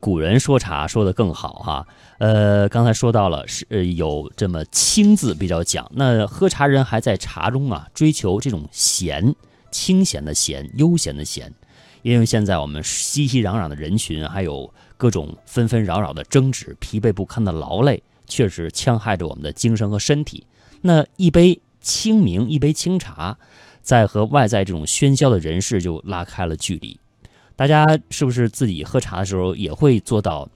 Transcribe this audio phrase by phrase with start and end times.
[0.00, 1.86] 古人说茶说的更好哈，
[2.18, 9.34] 呃，刚才说到了是呃有这么清字比较讲，那喝茶人还在茶中啊追求这种闲，
[9.70, 11.52] 清闲的闲，悠闲的闲，
[12.00, 20.46] 因为现在我们熙熙攘攘的人群，还有各种纷纷扰扰的争执，疲惫不堪的劳累，确实戕害着我们的精神和身体。
[20.80, 23.36] 那一杯清明，一杯清茶，
[23.82, 26.98] 在和外在这种喧嚣的人世就拉开了距离。
[27.60, 30.48] 大家是不是自己喝茶的时候也会做到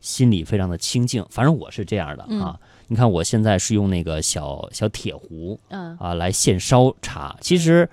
[0.00, 1.26] 心里非常的清静？
[1.28, 2.56] 反正我是这样的啊。
[2.86, 7.36] 你看我现在是用那个小小铁壶，嗯啊来现烧茶。
[7.40, 7.90] 其实，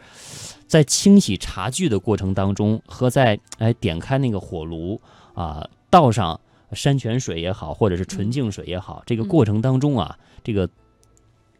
[0.67, 5.01] 在清洗茶具的过程当中，和在哎点开那个火炉
[5.33, 6.39] 啊，倒上
[6.73, 10.69] 山泉水也好，或者是纯净水也好，这个过程当中啊，这个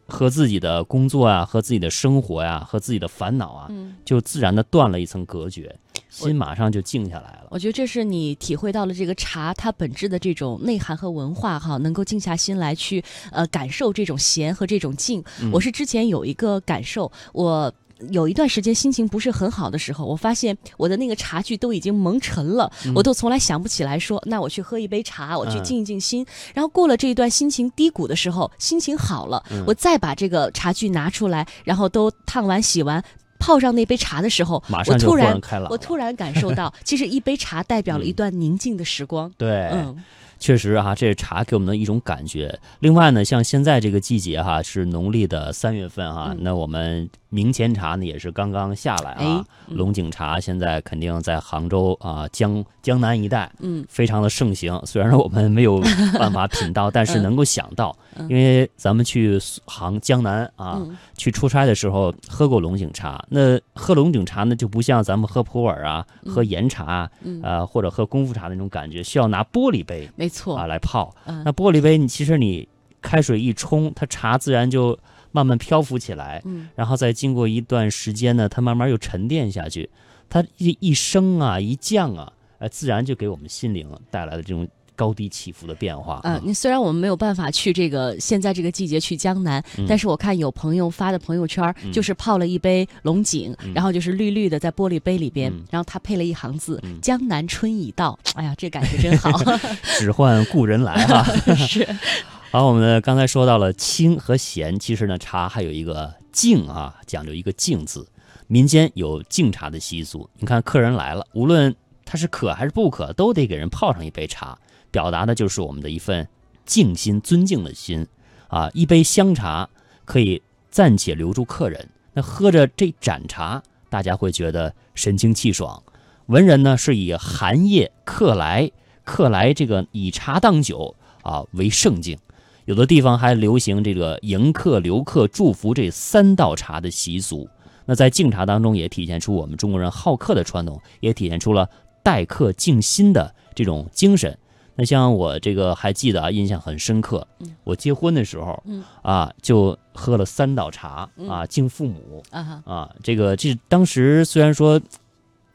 [0.06, 5.74] 和自己的工作啊，和自己的生活呀、和自己的烦恼啊，嗯，就自然的断了一层隔绝，
[6.10, 7.46] 心马上就静下来了。
[7.50, 15.22] 我觉得这是你体会到了这个茶它本质的这种内涵和文化哈，能够静下心来去呃感受这种闲和这种静。
[15.40, 17.72] 嗯我是之前有一个感受，我。
[18.08, 26.24] 有一段时间心情不是很好的时候，我发现我的那个茶具都已经蒙尘了，嗯我都从来想不起来说，那我去喝一杯茶，我去嗯静一静心。
[26.54, 33.04] 然后过了这一段心情低谷的时候，心情好了，嗯我再把这个茶具拿出来，然后都烫完洗完，
[33.40, 35.68] 泡上那杯茶的时候，马上就豁我突然然开朗。
[35.70, 39.32] 我突然感受到，其实一杯茶代表了一段宁静的时光。
[39.36, 40.04] 对，嗯，
[40.40, 42.58] 确实哈、这是茶给我们的一种感觉。
[42.80, 49.44] 另外呢，像现在这个季节哈、是农历的三月份哈、嗯那我们明前茶呢也是刚刚下来啊。
[49.68, 54.80] 龙井茶现在肯定在杭州啊江江南一带，嗯，非常的盛行。
[54.84, 55.80] 虽然说我们没有
[56.18, 63.22] 办法品到， 但是能够想到，嗯因为咱们去杭江南啊、嗯去出差的时候喝过龙井茶。
[63.28, 67.10] 那喝龙井茶呢，就不像咱们喝普洱啊、喝岩茶
[67.42, 70.56] 啊，或者喝功夫茶那种感觉，需要拿玻璃杯没错。
[70.56, 71.14] 啊来泡。
[71.26, 72.66] 嗯那玻璃杯，你其实你
[73.02, 74.98] 开水一冲，它茶自然就
[75.32, 79.90] 慢慢漂浮起来，嗯然后再经过一段时间呢，它慢慢又沉淀下去，
[80.28, 84.66] 它一一升啊一降啊，呃，自然就给我们心灵带来了这种
[85.00, 86.20] 高低起伏的变化。
[86.24, 99.30] 嗯，你虽然我们没有办法去这个现在这个季节去江南，嗯但是我看有朋友发的朋友圈，嗯就是泡了一杯龙井，嗯然后就是绿绿的在玻璃杯里边，嗯然后他配了一行字：“嗯江南春已到。”哎呀，这感觉真好。
[99.98, 101.24] 只唤故人来哈、
[101.56, 101.88] 是，
[102.52, 108.06] 好，我们刚才说到了清和咸，其实呢，茶还有一个静啊，讲究一个静字。
[108.48, 111.72] 民间有敬茶的习俗，你看客人来了，无论
[112.04, 114.58] 他是渴还是不渴，都得给人泡上一杯茶，
[114.90, 116.26] 表达的就是我们的一份
[116.64, 118.06] 敬心、尊敬的心
[118.48, 118.70] 啊。
[118.74, 119.68] 一杯香茶
[120.04, 120.40] 可以
[120.70, 125.82] 暂且留住客人，那喝着这盏茶，大家会觉得神清气爽。
[126.26, 128.70] 文人呢是以寒夜客来，
[129.04, 132.18] 客来这个以茶当酒啊为盛境。
[132.66, 137.48] 有的地方还流行这个迎客、留客、祝福这三道茶的习俗。
[137.84, 141.68] 那在敬茶当中，也体现出我们中国人好客的传统，也体现出了
[142.04, 144.38] 待客敬心的这种精神。
[144.80, 147.54] 那像我这个还记得啊，印象很深刻嗯。
[147.64, 152.90] 我结婚的时候嗯啊，就喝了三道茶嗯啊，敬父母啊，啊。
[153.02, 154.80] 这个这当时虽然说，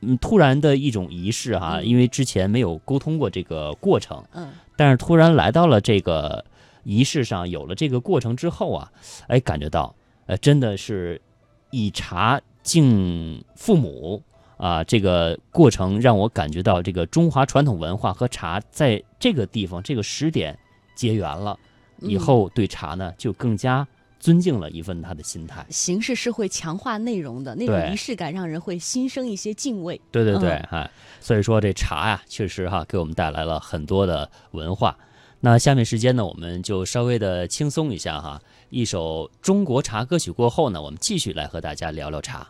[0.01, 6.45] 嗯，突然的一种仪式哈、嗯因为之前没有沟通过这个过程，嗯但是突然来到了这个
[6.83, 8.91] 仪式上，有了这个过程之后啊，
[9.27, 9.95] 哎，感觉到，
[10.27, 11.19] 呃，真的是
[11.71, 14.21] 以茶敬父母
[14.57, 20.57] 啊，这个过程让我感觉到这个中华传统文化和茶在这个地方这个时点
[20.95, 21.57] 结缘了，
[21.99, 23.85] 以嗯后对茶呢就更加
[24.19, 25.65] 尊敬了一份他的心态。
[25.69, 29.99] 形式是会强化内容的，那种仪式感让人会心生一些敬畏。
[30.09, 34.97] 对对对，嗯哎，所以说这茶呀，确实哈给我们带来了很多的文化。
[35.41, 42.47] 那下面时间呢，我们就稍微的轻松一下哈，一首中国茶歌曲过后呢，我们继续来和大家聊聊茶。